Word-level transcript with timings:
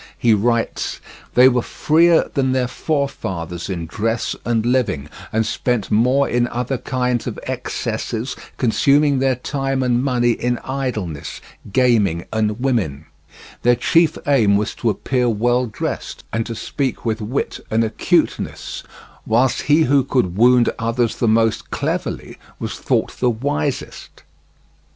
He 0.17 0.33
writes: 0.33 0.99
"They 1.35 1.47
were 1.47 1.61
freer 1.61 2.27
than 2.33 2.53
their 2.53 2.67
forefathers 2.67 3.69
in 3.69 3.85
dress 3.85 4.35
and 4.43 4.65
living, 4.65 5.09
and 5.31 5.45
spent 5.45 5.91
more 5.91 6.27
in 6.27 6.47
other 6.47 6.79
kinds 6.79 7.27
of 7.27 7.37
excesses, 7.43 8.35
consuming 8.57 9.19
their 9.19 9.35
time 9.35 9.83
and 9.83 10.03
money 10.03 10.31
in 10.31 10.57
idleness, 10.63 11.39
gaming, 11.71 12.25
and 12.33 12.59
women; 12.59 13.05
their 13.61 13.75
chief 13.75 14.17
aim 14.25 14.57
was 14.57 14.73
to 14.73 14.89
appear 14.89 15.29
well 15.29 15.67
dressed 15.67 16.23
and 16.33 16.47
to 16.47 16.55
speak 16.55 17.05
with 17.05 17.21
wit 17.21 17.59
and 17.69 17.83
acuteness, 17.83 18.81
whilst 19.27 19.61
he 19.61 19.83
who 19.83 20.03
could 20.03 20.35
wound 20.35 20.71
others 20.79 21.17
the 21.17 21.27
most 21.27 21.69
cleverly 21.69 22.39
was 22.57 22.79
thought 22.79 23.19
the 23.19 23.29
wisest." 23.29 24.23